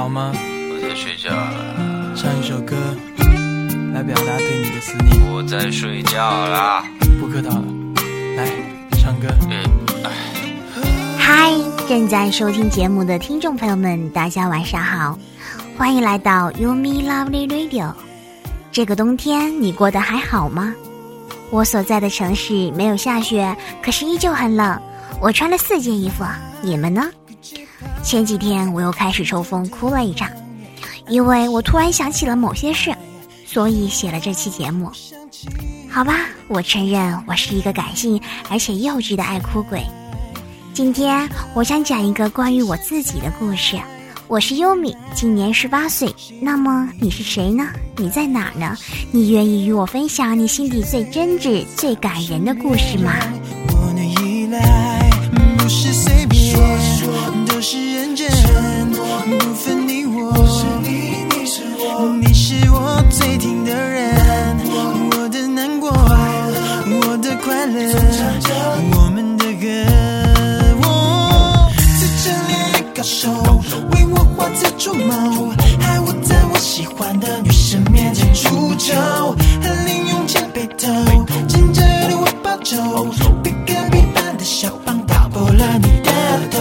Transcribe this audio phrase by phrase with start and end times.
[0.00, 0.32] 好吗？
[0.34, 2.14] 我在睡觉了。
[2.16, 2.74] 唱一首歌
[3.92, 5.30] 来表达对你的思念。
[5.30, 6.82] 我在睡觉啦。
[7.20, 7.64] 不客套了，
[8.34, 8.48] 来
[8.92, 9.28] 唱歌。
[11.18, 11.52] 嗨，
[11.86, 15.18] 正在收听节目的听众朋友们，大家晚上好，
[15.76, 17.92] 欢迎来到 You Me Lovely Radio。
[18.72, 20.74] 这个冬天你过得还好吗？
[21.50, 24.80] 我所在的城市没有下雪，可是依旧很冷。
[25.20, 26.24] 我穿了四件衣服，
[26.62, 27.10] 你们呢？
[28.02, 30.28] 前几天我又开始抽风，哭了一场，
[31.08, 32.94] 因为我突然想起了某些事，
[33.46, 34.90] 所以写了这期节目。
[35.88, 39.82] 好吧，我承认我是一个感性而且幼稚的爱哭鬼。
[40.72, 43.78] 今天我想讲一个关于我自己的故事。
[44.26, 46.14] 我是优米，今年十八岁。
[46.40, 47.68] 那么你是谁呢？
[47.96, 48.76] 你在哪呢？
[49.12, 53.12] 你愿意与我分享你心底最真挚、最感人的故事吗？
[84.50, 86.10] 小棒打破了你的
[86.50, 86.60] 头，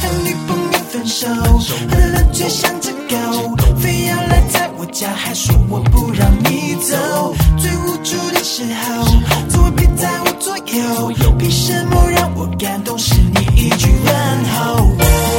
[0.00, 9.04] 和女朋友分手，喝了醉像只狗，非要赖在我家，还说我不让你走，最无助的时候，
[9.48, 12.96] 总会陪在我左右，凭什么让我感动？
[12.96, 15.35] 是你一句问候。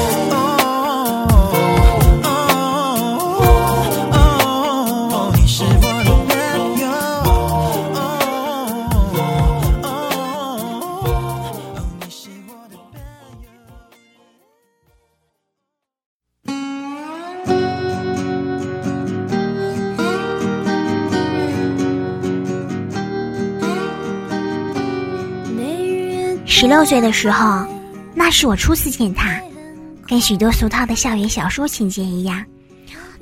[26.60, 27.64] 十六岁的时候，
[28.16, 29.40] 那是我初次见他，
[30.08, 32.44] 跟许多俗套的校园小说情节一样，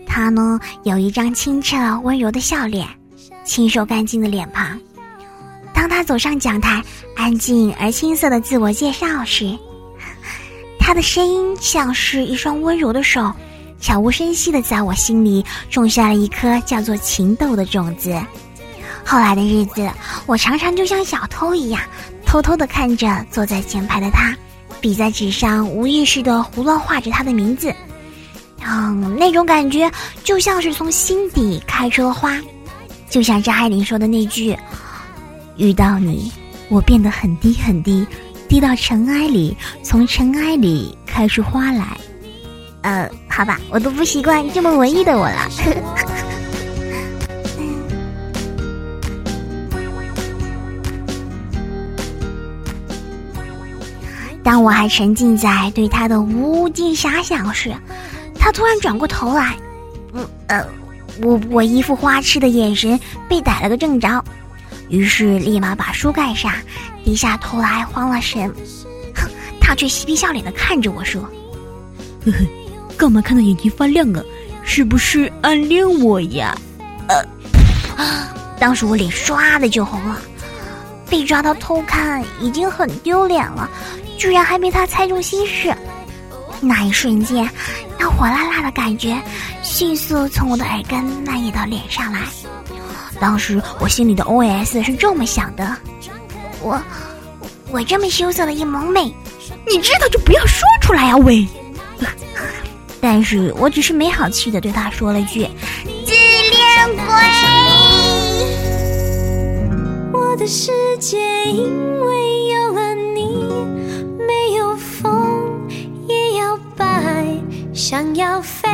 [0.07, 2.87] 他呢有一张清澈温柔的笑脸，
[3.43, 4.79] 清瘦干净的脸庞。
[5.73, 6.81] 当他走上讲台，
[7.17, 9.53] 安静而青涩的自我介绍时，
[10.79, 13.29] 他的声音像是一双温柔的手，
[13.81, 18.17] 悄无声息的在我心里种下了一颗叫做情窦的种子。
[19.03, 19.91] 后来的日子，
[20.25, 21.79] 我常常就像小偷一样，
[22.25, 24.35] 偷偷地看着坐在前排的他，
[24.81, 27.73] 笔在纸上无意识地胡乱画着他的名字。
[28.67, 29.89] 嗯，那种感觉
[30.23, 32.37] 就像是从心底开出了花，
[33.09, 34.57] 就像张爱玲说的那句
[35.57, 36.31] ：“遇到你，
[36.69, 38.05] 我变得很低很低，
[38.49, 41.95] 低到尘埃里，从尘埃里开出花来。”
[42.81, 45.49] 呃，好吧，我都不习惯这么文艺的我了。
[54.45, 57.73] 当我还沉浸在对他的无尽遐想时，
[58.37, 59.57] 他突然转过头来，
[60.13, 60.63] 嗯呃，
[61.23, 62.97] 我我一副花痴的眼神
[63.27, 64.23] 被逮了个正着，
[64.87, 66.53] 于是立马把书盖上，
[67.03, 68.47] 低下头来慌了神，
[69.15, 69.27] 哼，
[69.59, 71.23] 他却嬉皮笑脸的看着我说
[72.23, 72.37] ：“呵呵，
[72.95, 74.21] 干嘛看到眼睛发亮啊？
[74.63, 76.55] 是不是暗恋我呀？”
[77.09, 77.25] 呃，
[78.59, 80.21] 当时我脸唰的就红了，
[81.09, 83.67] 被抓到偷看已经很丢脸了。
[84.17, 85.75] 居然还被他猜中心事，
[86.61, 87.49] 那一瞬间，
[87.99, 89.15] 那火辣辣的感觉
[89.61, 92.21] 迅速从我的耳根蔓延到脸上来。
[93.19, 95.75] 当时我心里的 OS 是这么想的：
[96.61, 96.81] 我，
[97.71, 99.13] 我这么羞涩的一萌妹，
[99.67, 101.47] 你知道就不要说出来呀，喂！
[102.99, 105.47] 但是我只是没好气的对他说了句
[106.05, 107.05] ：“自恋鬼。”
[110.11, 111.17] 我的世界
[117.87, 118.67] 想要飞，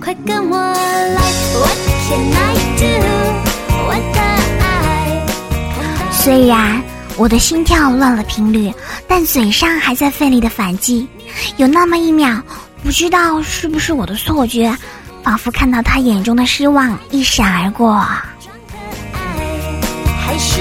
[0.00, 1.20] 快跟我来
[1.54, 1.78] ！What
[2.08, 2.86] can I do？
[3.86, 4.20] 我的
[4.60, 6.10] 爱。
[6.10, 6.82] 虽然
[7.16, 8.74] 我的心跳乱了频率，
[9.06, 11.06] 但嘴上还在奋力的反击。
[11.56, 12.42] 有那么一秒，
[12.82, 14.76] 不知道是不是我的错觉，
[15.22, 18.04] 仿佛看到他眼中的失望一闪而过。
[18.40, 18.52] 装
[19.12, 19.22] 可爱
[20.26, 20.60] 还是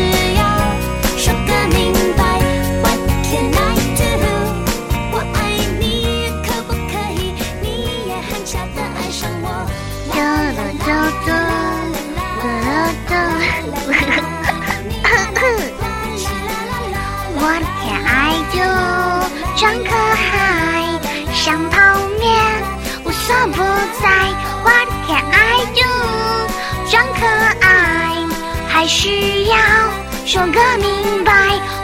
[30.31, 31.33] 说个明白。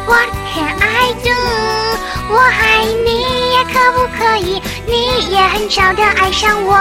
[0.07, 1.31] What can I do？
[2.29, 4.61] 我爱你也可不可以？
[4.85, 6.77] 你也很巧的爱上我。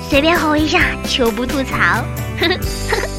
[0.10, 1.76] 随便吼一下，求不吐槽。
[1.76, 3.09] 呵呵呵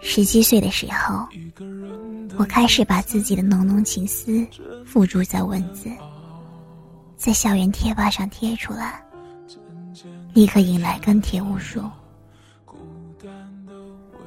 [0.00, 1.26] 十七岁的时候，
[2.36, 4.44] 我开始把自己的浓浓情思
[4.84, 5.88] 付诸在文字，
[7.16, 9.02] 在校园贴吧上贴出来，
[10.34, 11.82] 立刻引来跟帖无数。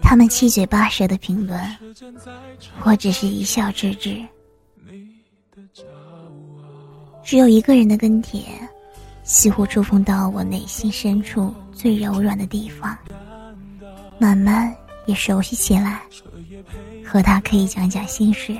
[0.01, 1.59] 他们七嘴八舌的评论，
[2.83, 4.23] 我只是一笑置之。
[7.23, 8.43] 只有一个人的跟帖，
[9.23, 12.97] 似乎触碰到我内心深处最柔软的地方，
[14.17, 14.73] 慢慢
[15.05, 16.01] 也熟悉起来，
[17.05, 18.57] 和他可以讲讲心事。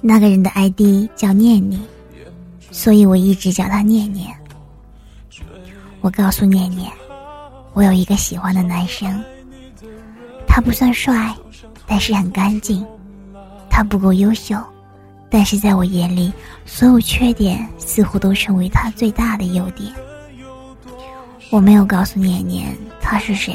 [0.00, 1.80] 那个人的 ID 叫念念，
[2.70, 4.34] 所以我一直叫他念念。
[6.00, 6.90] 我告诉念念，
[7.74, 9.22] 我有一个喜欢的男生，
[10.48, 11.32] 他不算帅，
[11.86, 12.84] 但是很干净；
[13.70, 14.56] 他不够优秀，
[15.32, 16.30] 但是在我眼里，
[16.66, 19.90] 所有缺点似乎都成为他最大的优点。
[21.50, 23.54] 我没有告诉念念他是谁，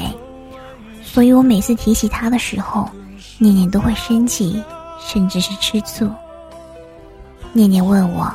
[1.04, 2.90] 所以我每次提起他的时候，
[3.38, 4.60] 念念都会生气，
[4.98, 6.10] 甚至是吃醋。
[7.52, 8.28] 念念问我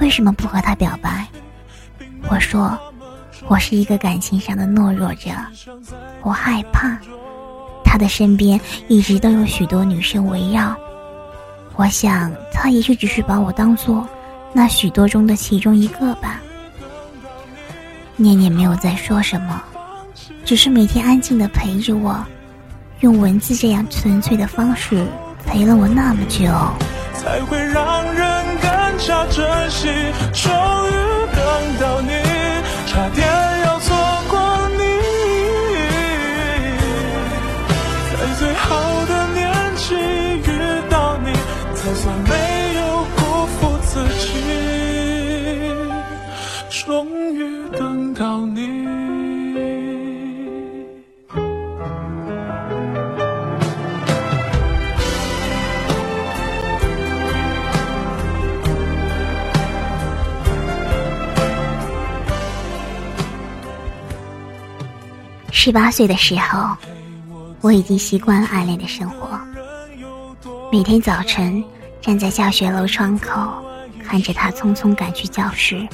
[0.00, 1.28] 为什么不和他表白，
[2.30, 2.78] 我说
[3.46, 5.30] 我是一个感情上的懦弱者，
[6.22, 6.98] 我害怕
[7.84, 8.58] 他的身边
[8.88, 10.74] 一直都有许多女生围绕。
[11.76, 14.06] 我想他也许只是把我当做
[14.52, 16.40] 那许多中的其中一个吧。
[18.16, 19.62] 念念没有再说什么，
[20.44, 22.24] 只是每天安静的陪着我，
[23.00, 25.06] 用文字这样纯粹的方式
[25.44, 26.46] 陪了我那么久。
[27.14, 29.88] 才会让人更加珍惜。
[30.32, 32.10] 终于等到你，
[32.86, 33.45] 差点
[65.66, 66.76] 十八岁的时候，
[67.60, 69.36] 我已经习惯了暗恋的生活。
[70.70, 71.60] 每天早晨
[72.00, 73.52] 站在教学楼窗口，
[74.00, 75.84] 看着他匆匆赶去教室；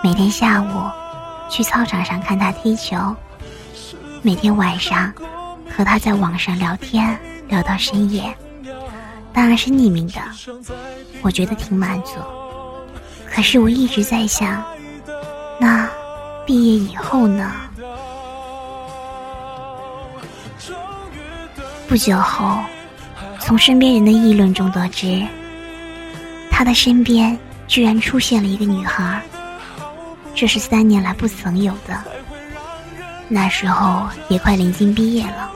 [0.00, 3.12] 每天下午去操场上看他踢球；
[4.22, 5.12] 每天晚上
[5.76, 7.18] 和他在网上聊天，
[7.48, 8.32] 聊到深夜。
[9.32, 10.20] 当然是匿名的，
[11.20, 12.12] 我觉得挺满足。
[13.28, 14.62] 可是我一直在想，
[15.58, 15.90] 那
[16.46, 17.52] 毕业以后呢？
[21.92, 22.58] 不久后，
[23.38, 25.22] 从身边人的议论中得知，
[26.50, 29.20] 他的身边居然出现了一个女孩，
[30.34, 32.02] 这是三年来不曾有的。
[33.28, 35.50] 那时候也快临近毕业了，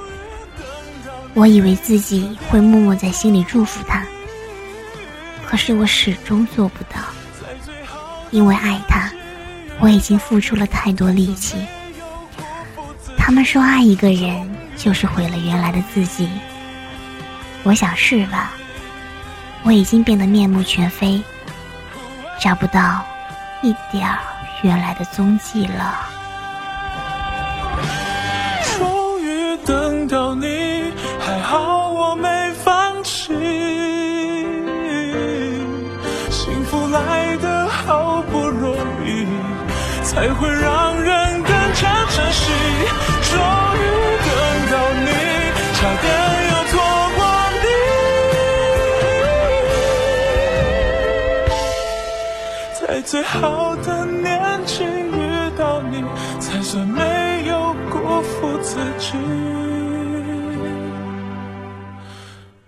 [1.32, 4.04] 我以为自己会默默在心里祝福他，
[5.46, 7.00] 可是我始终做不到，
[8.30, 9.10] 因为爱他，
[9.80, 11.56] 我已经付出了太多力气。
[13.16, 14.55] 他们说爱一个人。
[14.76, 16.28] 就是毁了原来的自己。
[17.62, 18.52] 我想是吧？
[19.62, 21.20] 我已经变得面目全非，
[22.40, 23.04] 找不到
[23.62, 24.18] 一点儿
[24.62, 26.06] 原来的踪迹了。
[28.78, 32.28] 终于等到你，还好我没
[32.62, 33.34] 放弃。
[36.30, 39.26] 幸福来得好不容易，
[40.04, 42.52] 才会让人更加珍惜。
[43.32, 43.40] 终
[43.74, 44.05] 于，
[45.78, 46.04] 差点
[46.50, 46.74] 又错
[47.16, 47.20] 过
[47.62, 47.64] 你。
[52.80, 54.24] 在最好的年
[54.64, 56.02] 纪遇到你，
[56.40, 59.18] 才算没有辜负自己。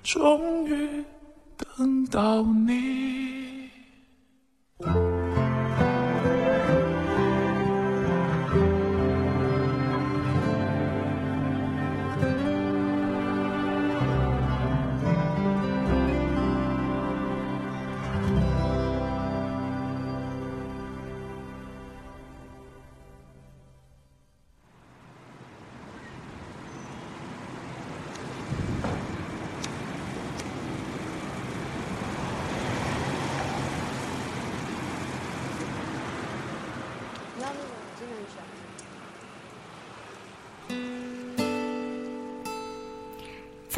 [0.03, 1.03] 终于
[1.57, 3.18] 等到你。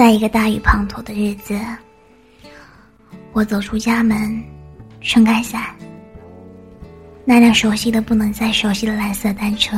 [0.00, 1.61] 在一个大雨滂沱的日子，
[3.35, 4.42] 我走出家门，
[5.02, 5.62] 撑开伞。
[7.23, 9.76] 那辆熟悉的不能再熟悉的蓝色单车，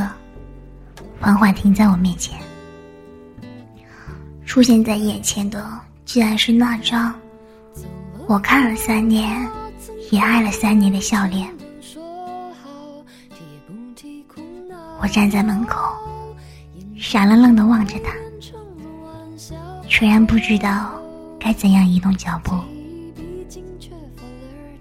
[1.20, 2.38] 缓缓停在我面前。
[4.46, 5.68] 出现在眼前的，
[6.04, 7.12] 竟然是那张
[8.28, 9.44] 我看了三年，
[10.12, 11.52] 也爱了三年的笑脸。
[15.00, 15.92] 我站在门口，
[16.96, 18.12] 傻愣愣的望着他。
[19.92, 20.90] 全然不知道
[21.38, 22.58] 该怎样移动脚步。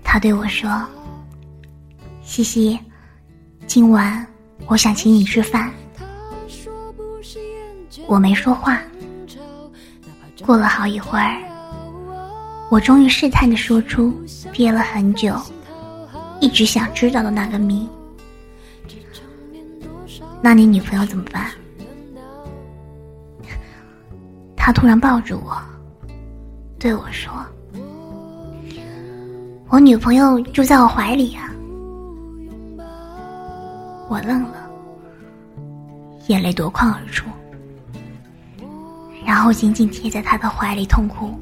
[0.01, 0.71] 他对我说
[2.23, 2.79] ：“西西，
[3.67, 4.25] 今晚
[4.67, 5.69] 我想请你吃饭。”
[8.07, 8.81] 我没说话。
[10.45, 11.37] 过了好一会儿，
[12.69, 14.17] 我终于试探的说出
[14.53, 15.35] 憋了很久、
[16.39, 17.85] 一直想知道的那个谜
[20.41, 21.51] ：“那你女朋友怎么办？”
[24.71, 25.61] 他突然抱住我，
[26.79, 27.29] 对我说
[29.67, 31.51] ：“我女朋友就在我怀里啊。”
[34.07, 34.71] 我愣了，
[36.27, 37.27] 眼泪夺眶而出，
[39.25, 41.37] 然后紧紧贴在他的怀里痛哭。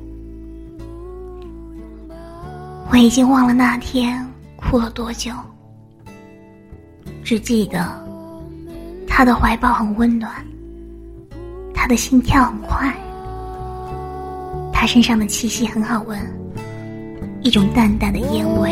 [2.89, 5.31] 我已经忘了那天哭了多久，
[7.23, 8.03] 只记得
[9.07, 10.33] 他的怀抱很温暖，
[11.75, 12.91] 他的心跳很快。
[14.79, 16.17] 他身上的气息很好闻，
[17.41, 18.71] 一种淡淡的烟味。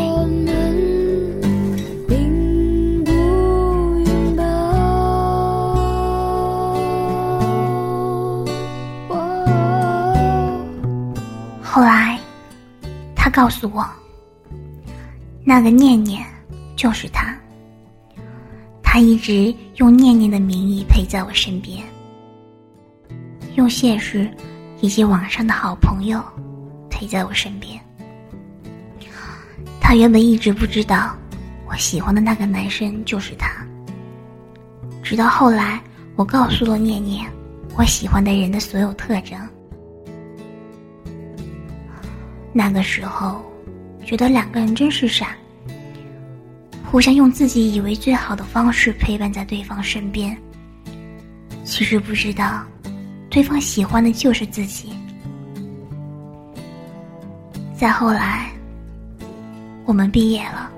[11.62, 12.18] 后来，
[13.14, 13.86] 他告诉我，
[15.44, 16.26] 那个念念
[16.78, 17.36] 就是他。
[18.82, 21.84] 他一直用念念的名义陪在我身边，
[23.56, 24.26] 用现实。
[24.82, 26.24] 以及网上的好朋友
[26.90, 27.80] 陪在我身边。
[29.80, 31.16] 他原本一直不知道
[31.66, 33.50] 我喜欢的那个男生就是他，
[35.02, 35.82] 直到后来
[36.16, 37.26] 我告诉了念念
[37.78, 39.40] 我喜欢的人的所有特征。
[42.52, 43.46] 那个时候，
[44.04, 45.36] 觉得两个人真是傻，
[46.92, 50.36] 互相用自己以为最好的方式陪伴在对方身边，
[51.64, 52.64] 其实不知道。
[53.38, 54.92] 对方喜欢的就是自己。
[57.78, 58.52] 再后来，
[59.86, 60.72] 我们毕业了，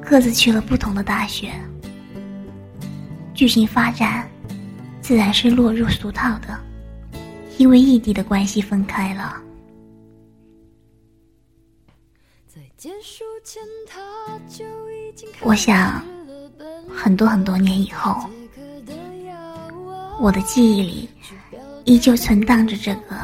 [0.00, 1.50] 各自去了不同的大学。
[3.34, 4.30] 剧情发展，
[5.00, 6.56] 自然是落入俗套的，
[7.56, 9.42] 因为异地的关系分开了。
[15.42, 16.04] 我想，
[16.88, 18.30] 很多很多年以后。
[20.20, 21.08] 我的记忆里，
[21.84, 23.16] 依旧存档着这个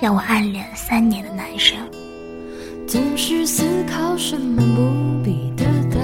[0.00, 1.76] 让我暗恋了三年的男生。
[2.88, 6.00] 总是思考什么不必得到，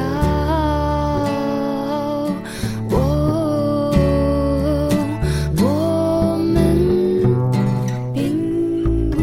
[2.91, 3.93] 我
[5.57, 6.53] 我们
[8.13, 9.17] 并不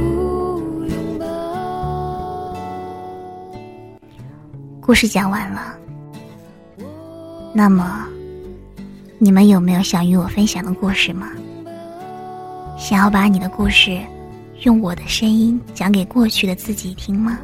[0.87, 1.25] 拥抱。
[4.81, 5.77] 故事讲完了，
[7.53, 8.06] 那么。
[9.19, 11.31] 你们有没有想与我分享的故事吗？
[12.77, 13.99] 想要把你的故事
[14.61, 17.39] 用我的声音讲给过去的自己听吗？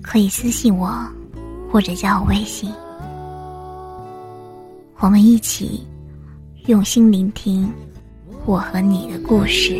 [0.00, 0.90] 可以私信我，
[1.70, 2.72] 或者加我微信，
[4.98, 5.86] 我们一起
[6.66, 7.70] 用心聆听
[8.46, 9.76] 我和你的故事。